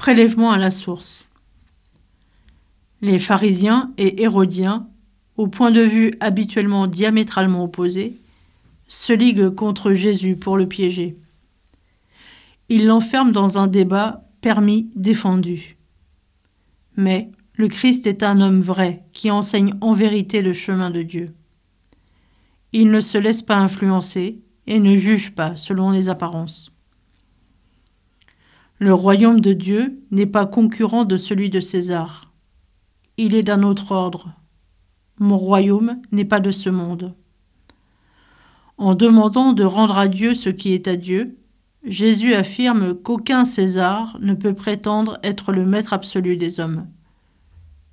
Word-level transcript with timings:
Prélèvement 0.00 0.50
à 0.50 0.56
la 0.56 0.70
source. 0.70 1.28
Les 3.02 3.18
pharisiens 3.18 3.92
et 3.98 4.22
hérodiens, 4.22 4.88
au 5.36 5.46
point 5.46 5.70
de 5.70 5.82
vue 5.82 6.14
habituellement 6.20 6.86
diamétralement 6.86 7.64
opposé, 7.64 8.16
se 8.88 9.12
liguent 9.12 9.50
contre 9.50 9.92
Jésus 9.92 10.36
pour 10.36 10.56
le 10.56 10.66
piéger. 10.66 11.18
Ils 12.70 12.86
l'enferment 12.86 13.30
dans 13.30 13.58
un 13.58 13.66
débat 13.66 14.24
permis 14.40 14.88
défendu. 14.96 15.76
Mais 16.96 17.30
le 17.52 17.68
Christ 17.68 18.06
est 18.06 18.22
un 18.22 18.40
homme 18.40 18.62
vrai 18.62 19.04
qui 19.12 19.30
enseigne 19.30 19.74
en 19.82 19.92
vérité 19.92 20.40
le 20.40 20.54
chemin 20.54 20.88
de 20.88 21.02
Dieu. 21.02 21.34
Il 22.72 22.90
ne 22.90 23.00
se 23.00 23.18
laisse 23.18 23.42
pas 23.42 23.58
influencer 23.58 24.40
et 24.66 24.80
ne 24.80 24.96
juge 24.96 25.34
pas 25.34 25.56
selon 25.56 25.90
les 25.90 26.08
apparences. 26.08 26.72
Le 28.82 28.94
royaume 28.94 29.42
de 29.42 29.52
Dieu 29.52 30.00
n'est 30.10 30.24
pas 30.24 30.46
concurrent 30.46 31.04
de 31.04 31.18
celui 31.18 31.50
de 31.50 31.60
César. 31.60 32.32
Il 33.18 33.34
est 33.34 33.42
d'un 33.42 33.62
autre 33.62 33.92
ordre. 33.92 34.32
Mon 35.18 35.36
royaume 35.36 36.00
n'est 36.12 36.24
pas 36.24 36.40
de 36.40 36.50
ce 36.50 36.70
monde. 36.70 37.14
En 38.78 38.94
demandant 38.94 39.52
de 39.52 39.64
rendre 39.64 39.98
à 39.98 40.08
Dieu 40.08 40.34
ce 40.34 40.48
qui 40.48 40.72
est 40.72 40.88
à 40.88 40.96
Dieu, 40.96 41.36
Jésus 41.84 42.32
affirme 42.32 42.94
qu'aucun 42.94 43.44
César 43.44 44.16
ne 44.22 44.32
peut 44.32 44.54
prétendre 44.54 45.18
être 45.22 45.52
le 45.52 45.66
maître 45.66 45.92
absolu 45.92 46.38
des 46.38 46.58
hommes, 46.58 46.86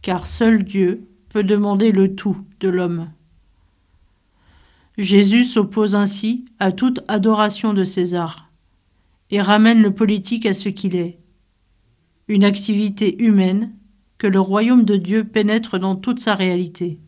car 0.02 0.26
seul 0.26 0.64
Dieu 0.64 1.06
peut 1.28 1.44
demander 1.44 1.92
le 1.92 2.16
tout 2.16 2.38
de 2.62 2.70
l'homme. 2.70 3.09
Jésus 4.98 5.44
s'oppose 5.44 5.95
ainsi 5.95 6.45
à 6.59 6.72
toute 6.72 7.02
adoration 7.09 7.73
de 7.73 7.84
César 7.84 8.47
et 9.30 9.41
ramène 9.41 9.81
le 9.81 9.94
politique 9.94 10.45
à 10.45 10.54
ce 10.54 10.70
qu'il 10.70 10.95
est, 10.95 11.20
une 12.27 12.44
activité 12.44 13.23
humaine 13.23 13.73
que 14.17 14.27
le 14.27 14.40
royaume 14.40 14.86
de 14.86 14.95
Dieu 14.95 15.23
pénètre 15.23 15.80
dans 15.80 15.95
toute 15.95 16.19
sa 16.19 16.36
réalité. 16.36 17.00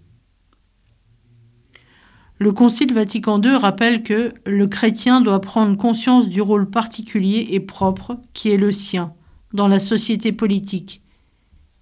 Le 2.37 2.53
Concile 2.53 2.93
Vatican 2.93 3.41
II 3.41 3.55
rappelle 3.55 4.01
que 4.01 4.33
le 4.45 4.67
chrétien 4.67 5.19
doit 5.19 5.41
prendre 5.41 5.75
conscience 5.75 6.29
du 6.29 6.41
rôle 6.41 6.69
particulier 6.69 7.47
et 7.51 7.59
propre 7.59 8.17
qui 8.33 8.49
est 8.49 8.57
le 8.57 8.71
sien 8.71 9.13
dans 9.53 9.67
la 9.67 9.79
société 9.79 10.31
politique 10.31 11.01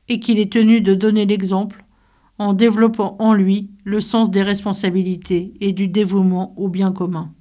et 0.07 0.19
qu'il 0.19 0.39
est 0.39 0.51
tenu 0.51 0.81
de 0.81 0.95
donner 0.95 1.25
l'exemple 1.25 1.85
en 2.39 2.53
développant 2.53 3.17
en 3.19 3.33
lui 3.33 3.69
le 3.83 3.99
sens 3.99 4.31
des 4.31 4.41
responsabilités 4.41 5.53
et 5.59 5.73
du 5.73 5.87
dévouement 5.87 6.53
au 6.57 6.69
bien 6.69 6.91
commun. 6.91 7.33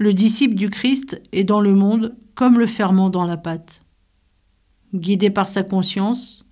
Le 0.00 0.14
disciple 0.14 0.54
du 0.54 0.70
Christ 0.70 1.20
est 1.32 1.42
dans 1.42 1.60
le 1.60 1.74
monde 1.74 2.16
comme 2.36 2.60
le 2.60 2.66
ferment 2.66 3.10
dans 3.10 3.26
la 3.26 3.36
pâte. 3.36 3.82
Guidé 4.94 5.28
par 5.28 5.48
sa 5.48 5.64
conscience, 5.64 6.46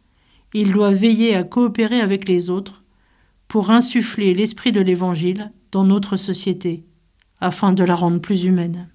il 0.52 0.72
doit 0.72 0.90
veiller 0.90 1.36
à 1.36 1.44
coopérer 1.44 2.00
avec 2.00 2.28
les 2.28 2.50
autres 2.50 2.82
pour 3.46 3.70
insuffler 3.70 4.34
l'esprit 4.34 4.72
de 4.72 4.80
l'Évangile 4.80 5.52
dans 5.70 5.84
notre 5.84 6.16
société, 6.16 6.84
afin 7.40 7.72
de 7.72 7.84
la 7.84 7.94
rendre 7.94 8.20
plus 8.20 8.46
humaine. 8.46 8.88